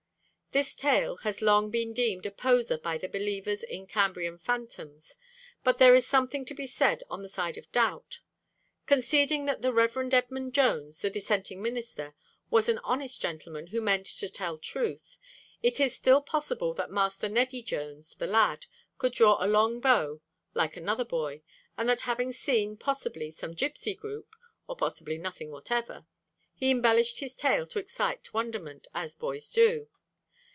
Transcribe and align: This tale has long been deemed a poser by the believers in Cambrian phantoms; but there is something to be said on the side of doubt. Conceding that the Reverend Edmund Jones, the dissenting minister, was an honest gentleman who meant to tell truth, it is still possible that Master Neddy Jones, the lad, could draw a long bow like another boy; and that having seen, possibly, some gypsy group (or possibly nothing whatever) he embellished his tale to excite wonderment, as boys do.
This 0.53 0.75
tale 0.75 1.15
has 1.23 1.41
long 1.41 1.69
been 1.71 1.93
deemed 1.93 2.25
a 2.25 2.29
poser 2.31 2.77
by 2.77 2.97
the 2.97 3.07
believers 3.07 3.63
in 3.63 3.87
Cambrian 3.87 4.37
phantoms; 4.37 5.15
but 5.63 5.77
there 5.77 5.95
is 5.95 6.05
something 6.05 6.43
to 6.43 6.53
be 6.53 6.67
said 6.67 7.03
on 7.09 7.23
the 7.23 7.29
side 7.29 7.57
of 7.57 7.71
doubt. 7.71 8.19
Conceding 8.85 9.45
that 9.45 9.61
the 9.61 9.71
Reverend 9.71 10.13
Edmund 10.13 10.53
Jones, 10.53 10.99
the 10.99 11.09
dissenting 11.09 11.61
minister, 11.61 12.15
was 12.49 12.67
an 12.67 12.79
honest 12.79 13.21
gentleman 13.21 13.67
who 13.67 13.79
meant 13.79 14.05
to 14.07 14.27
tell 14.27 14.57
truth, 14.57 15.17
it 15.63 15.79
is 15.79 15.95
still 15.95 16.19
possible 16.21 16.73
that 16.73 16.91
Master 16.91 17.29
Neddy 17.29 17.61
Jones, 17.63 18.13
the 18.17 18.27
lad, 18.27 18.65
could 18.97 19.13
draw 19.13 19.37
a 19.41 19.47
long 19.47 19.79
bow 19.79 20.19
like 20.53 20.75
another 20.75 21.05
boy; 21.05 21.43
and 21.77 21.87
that 21.87 22.01
having 22.01 22.33
seen, 22.33 22.75
possibly, 22.75 23.31
some 23.31 23.55
gypsy 23.55 23.97
group 23.97 24.35
(or 24.67 24.75
possibly 24.75 25.17
nothing 25.17 25.49
whatever) 25.49 26.05
he 26.53 26.71
embellished 26.71 27.19
his 27.21 27.37
tale 27.37 27.65
to 27.67 27.79
excite 27.79 28.33
wonderment, 28.33 28.85
as 28.93 29.15
boys 29.15 29.49
do. 29.49 29.87